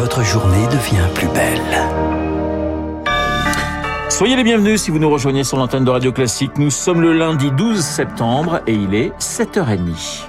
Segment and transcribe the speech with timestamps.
[0.00, 1.60] votre journée devient plus belle.
[4.08, 6.52] Soyez les bienvenus si vous nous rejoignez sur l'antenne de Radio Classique.
[6.56, 10.26] Nous sommes le lundi 12 septembre et il est 7h30.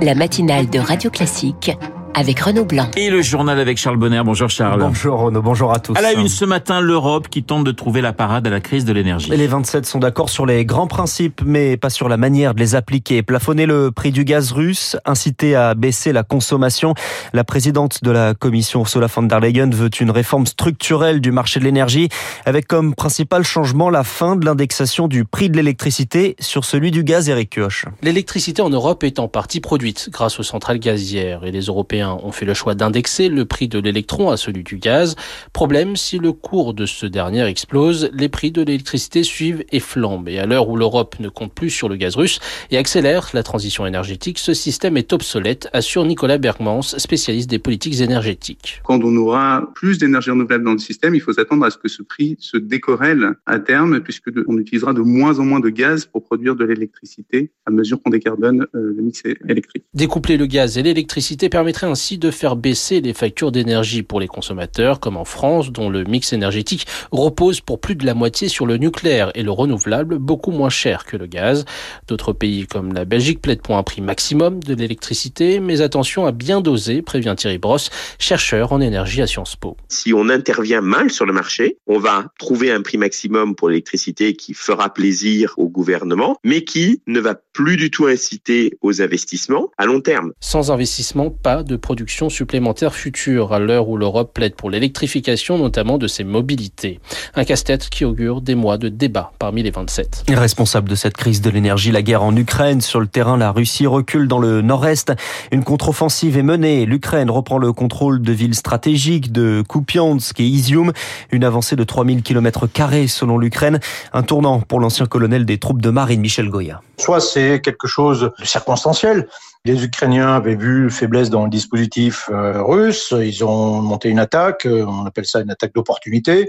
[0.00, 1.72] La matinale de Radio Classique
[2.14, 2.90] avec Renaud Blanc.
[2.96, 4.22] Et le journal avec Charles Bonner.
[4.24, 4.80] Bonjour Charles.
[4.80, 5.96] Bonjour Renaud, bonjour à tous.
[5.96, 8.84] À la une ce matin, l'Europe qui tente de trouver la parade à la crise
[8.84, 9.30] de l'énergie.
[9.30, 12.74] Les 27 sont d'accord sur les grands principes, mais pas sur la manière de les
[12.74, 13.22] appliquer.
[13.22, 16.94] Plafonner le prix du gaz russe, inciter à baisser la consommation.
[17.32, 21.60] La présidente de la Commission, Ursula von der Leyen, veut une réforme structurelle du marché
[21.60, 22.08] de l'énergie,
[22.44, 27.04] avec comme principal changement la fin de l'indexation du prix de l'électricité sur celui du
[27.04, 27.84] gaz, Eric Kioch.
[28.02, 32.32] L'électricité en Europe est en partie produite grâce aux centrales gazières et les Européens ont
[32.32, 35.16] fait le choix d'indexer le prix de l'électron à celui du gaz.
[35.52, 40.28] Problème, si le cours de ce dernier explose, les prix de l'électricité suivent et flambent.
[40.28, 43.42] Et à l'heure où l'Europe ne compte plus sur le gaz russe et accélère la
[43.42, 48.80] transition énergétique, ce système est obsolète, assure Nicolas Bergmans, spécialiste des politiques énergétiques.
[48.84, 51.88] Quand on aura plus d'énergie renouvelable dans le système, il faut s'attendre à ce que
[51.88, 56.06] ce prix se décorrèle à terme, puisque on utilisera de moins en moins de gaz
[56.06, 59.84] pour produire de l'électricité à mesure qu'on décarbone euh, le mix électrique.
[59.94, 64.28] Découpler le gaz et l'électricité permettrait ainsi de faire baisser les factures d'énergie pour les
[64.28, 68.66] consommateurs, comme en France, dont le mix énergétique repose pour plus de la moitié sur
[68.66, 71.64] le nucléaire et le renouvelable, beaucoup moins cher que le gaz.
[72.06, 76.32] D'autres pays comme la Belgique plaident pour un prix maximum de l'électricité, mais attention à
[76.32, 79.76] bien doser, prévient Thierry Brosse, chercheur en énergie à Sciences Po.
[79.88, 84.34] Si on intervient mal sur le marché, on va trouver un prix maximum pour l'électricité
[84.34, 89.70] qui fera plaisir au gouvernement, mais qui ne va plus du tout inciter aux investissements
[89.78, 90.32] à long terme.
[90.40, 95.98] Sans investissement, pas de production supplémentaire future à l'heure où l'Europe plaide pour l'électrification, notamment
[95.98, 97.00] de ses mobilités.
[97.34, 100.24] Un casse-tête qui augure des mois de débats parmi les 27.
[100.30, 102.80] Responsable de cette crise de l'énergie, la guerre en Ukraine.
[102.80, 105.12] Sur le terrain, la Russie recule dans le nord-est.
[105.52, 106.86] Une contre-offensive est menée.
[106.86, 110.92] L'Ukraine reprend le contrôle de villes stratégiques de Kupiansk et Izium.
[111.30, 112.66] Une avancée de 3000 km
[113.08, 113.80] selon l'Ukraine.
[114.12, 116.80] Un tournant pour l'ancien colonel des troupes de marine, Michel Goya.
[116.98, 119.28] Soit c'est quelque chose de circonstanciel,
[119.64, 124.66] les Ukrainiens avaient vu faiblesse dans le dispositif euh, russe, ils ont monté une attaque,
[124.66, 126.48] euh, on appelle ça une attaque d'opportunité.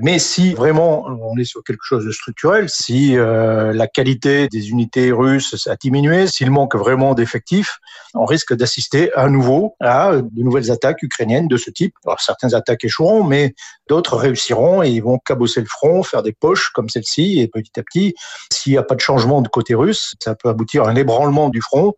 [0.00, 4.70] Mais si vraiment on est sur quelque chose de structurel, si euh, la qualité des
[4.70, 7.78] unités russes a diminué, s'il manque vraiment d'effectifs,
[8.14, 11.94] on risque d'assister à nouveau à de nouvelles attaques ukrainiennes de ce type.
[12.04, 13.54] Alors certaines attaques échoueront, mais
[13.88, 17.78] d'autres réussiront et ils vont cabosser le front, faire des poches comme celle-ci, et petit
[17.78, 18.14] à petit,
[18.52, 21.48] s'il n'y a pas de changement de côté russe, ça peut aboutir à un ébranlement
[21.48, 21.94] du front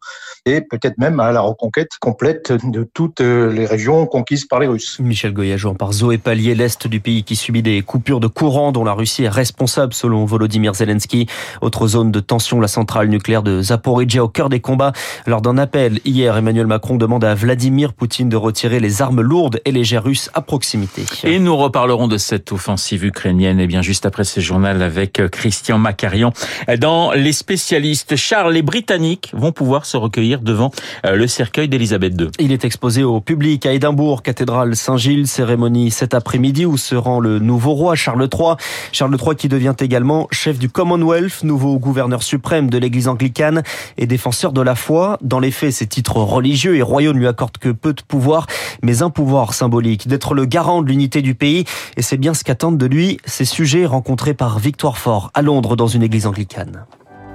[0.47, 4.99] et peut-être même à la reconquête complète de toutes les régions conquises par les Russes.
[5.01, 8.85] Michel Goyageon par Zoé Pallier, l'Est du pays qui subit des coupures de courant dont
[8.85, 11.27] la Russie est responsable selon Volodymyr Zelensky.
[11.61, 14.93] Autre zone de tension, la centrale nucléaire de Zaporizhia au cœur des combats.
[15.27, 19.61] Lors d'un appel hier, Emmanuel Macron demande à Vladimir Poutine de retirer les armes lourdes
[19.65, 21.05] et légères russes à proximité.
[21.25, 25.21] Et nous reparlerons de cette offensive ukrainienne et eh bien juste après ce journal avec
[25.31, 26.33] Christian Macarian.
[26.79, 30.71] Dans les spécialistes, Charles, les Britanniques vont pouvoir se recueillir devant
[31.05, 32.29] euh, le cercueil d'Elisabeth II.
[32.39, 37.21] Il est exposé au public à Édimbourg, cathédrale Saint-Gilles, cérémonie cet après-midi où se rend
[37.21, 38.55] le nouveau roi Charles III.
[38.93, 43.63] Charles III qui devient également chef du Commonwealth, nouveau gouverneur suprême de l'église anglicane
[43.99, 45.19] et défenseur de la foi.
[45.23, 48.47] Dans les faits, ses titres religieux et royaux ne lui accordent que peu de pouvoir,
[48.83, 51.65] mais un pouvoir symbolique, d'être le garant de l'unité du pays.
[51.97, 55.77] Et c'est bien ce qu'attendent de lui ces sujets rencontrés par Victoire Fort à Londres
[55.77, 56.85] dans une église anglicane.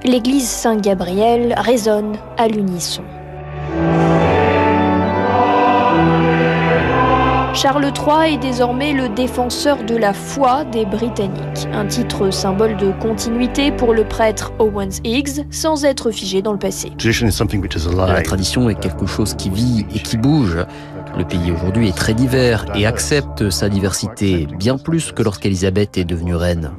[0.04, 3.04] L'église Saint-Gabriel résonne à l'unisson.
[7.54, 12.92] Charles III est désormais le défenseur de la foi des Britanniques, un titre symbole de
[12.92, 16.92] continuité pour le prêtre Owens Higgs sans être figé dans le passé.
[18.08, 20.58] La tradition est quelque chose qui vit et qui bouge.
[21.18, 26.06] Le pays aujourd'hui est très divers et accepte sa diversité bien plus que lorsqu'Élisabeth est
[26.06, 26.72] devenue reine.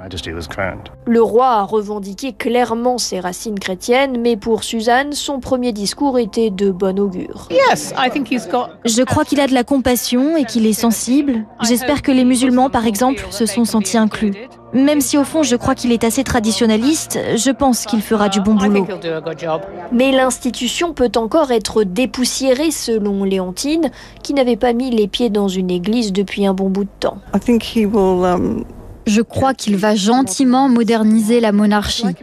[1.07, 6.51] Le roi a revendiqué clairement ses racines chrétiennes, mais pour Suzanne, son premier discours était
[6.51, 7.49] de bon augure.
[8.85, 11.45] Je crois qu'il a de la compassion et qu'il est sensible.
[11.63, 14.48] J'espère que les musulmans, par exemple, se sont sentis inclus.
[14.73, 18.41] Même si au fond je crois qu'il est assez traditionnaliste, je pense qu'il fera du
[18.41, 18.87] bon boulot.
[19.93, 23.91] Mais l'institution peut encore être dépoussiérée selon Léontine,
[24.23, 27.19] qui n'avait pas mis les pieds dans une église depuis un bon bout de temps.
[29.09, 32.15] Je crois qu'il va gentiment moderniser la monarchie.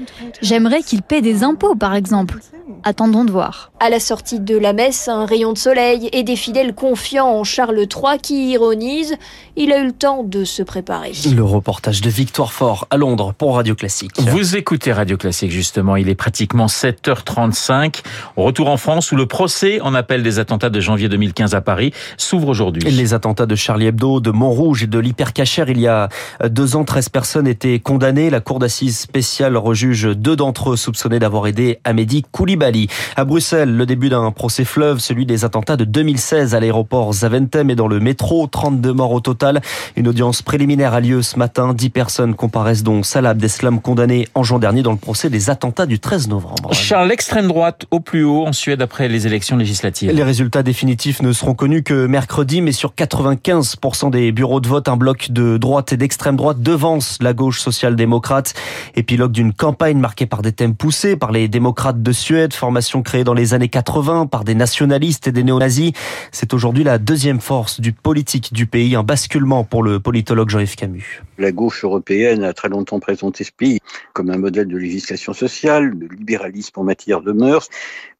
[0.43, 2.39] J'aimerais qu'il paie des impôts, par exemple.
[2.83, 3.71] Attendons de voir.
[3.79, 7.43] À la sortie de la messe, un rayon de soleil et des fidèles confiants en
[7.43, 9.15] Charles III qui ironisent.
[9.55, 11.11] Il a eu le temps de se préparer.
[11.35, 14.11] Le reportage de Victoire Fort à Londres pour Radio Classique.
[14.19, 18.01] Vous écoutez Radio Classique justement, il est pratiquement 7h35.
[18.35, 21.93] Retour en France où le procès en appel des attentats de janvier 2015 à Paris
[22.17, 22.89] s'ouvre aujourd'hui.
[22.91, 26.09] Les attentats de Charlie Hebdo, de Montrouge et de l'Hypercachère, il y a
[26.49, 28.29] deux ans, 13 personnes étaient condamnées.
[28.29, 32.87] La cour d'assises spéciale rejuge deux d'entre eux soupçonnés d'avoir aidé Amédi Koulibaly.
[33.15, 37.69] À Bruxelles, le début d'un procès fleuve, celui des attentats de 2016 à l'aéroport Zaventem
[37.69, 39.61] et dans le métro, 32 morts au total.
[39.95, 41.73] Une audience préliminaire a lieu ce matin.
[41.73, 45.85] 10 personnes comparaissent dont Salah Abdeslam condamné en juin dernier dans le procès des attentats
[45.85, 46.73] du 13 novembre.
[46.73, 50.11] Charles, l'extrême droite au plus haut en Suède après les élections législatives.
[50.11, 54.89] Les résultats définitifs ne seront connus que mercredi, mais sur 95% des bureaux de vote,
[54.89, 58.55] un bloc de droite et d'extrême droite devance la gauche social-démocrate.
[58.95, 63.23] Épilogue d'une campagne marquée par des thèmes poussés par les démocrates de Suède, formation créée
[63.23, 65.91] dans les années 80 par des nationalistes et des néo-nazis.
[66.31, 70.75] C'est aujourd'hui la deuxième force du politique du pays, un basculement pour le politologue Jean-Yves
[70.75, 71.21] Camus.
[71.37, 73.79] La gauche européenne a très longtemps présenté ce pays
[74.13, 77.69] comme un modèle de législation sociale, de libéralisme en matière de mœurs,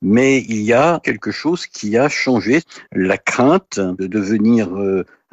[0.04, 2.62] mais il y a quelque chose qui a changé,
[2.92, 4.70] la crainte de devenir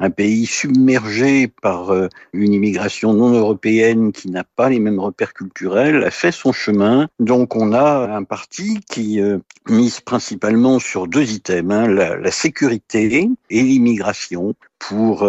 [0.03, 1.93] un pays submergé par
[2.33, 7.07] une immigration non européenne qui n'a pas les mêmes repères culturels a fait son chemin.
[7.19, 9.21] Donc on a un parti qui
[9.69, 15.27] mise principalement sur deux items, hein, la, la sécurité et l'immigration pour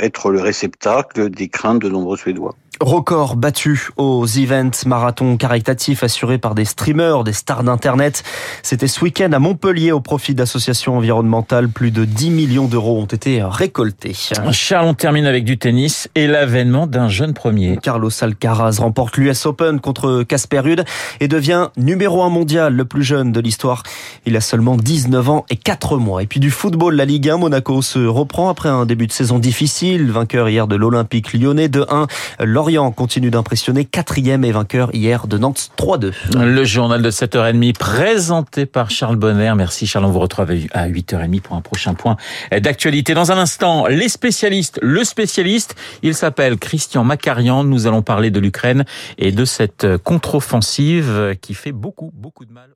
[0.00, 2.54] être le réceptacle des craintes de nombreux Suédois.
[2.82, 8.24] Record battu aux events marathon caritatifs assurés par des streamers, des stars d'internet.
[8.64, 11.68] C'était ce week-end à Montpellier au profit d'associations environnementales.
[11.68, 14.14] Plus de 10 millions d'euros ont été récoltés.
[14.50, 17.78] Charles, on termine avec du tennis et l'avènement d'un jeune premier.
[17.80, 20.84] Carlos Alcaraz remporte l'US Open contre Casper Ruud
[21.20, 23.84] et devient numéro un mondial, le plus jeune de l'histoire.
[24.26, 26.24] Il a seulement 19 ans et 4 mois.
[26.24, 29.38] Et puis du football, la Ligue 1, Monaco se reprend après un début de saison
[29.38, 30.10] difficile.
[30.10, 32.08] Vainqueur hier de l'Olympique lyonnais de 1.
[32.72, 36.12] Continue d'impressionner, quatrième et vainqueur hier de Nantes 3-2.
[36.34, 39.52] Le journal de 7h30 présenté par Charles Bonner.
[39.54, 42.16] Merci Charles, on vous retrouve à 8h30 pour un prochain point
[42.50, 43.12] d'actualité.
[43.12, 47.62] Dans un instant, les spécialistes, le spécialiste, il s'appelle Christian Macarian.
[47.62, 48.84] Nous allons parler de l'Ukraine
[49.18, 52.74] et de cette contre-offensive qui fait beaucoup, beaucoup de mal.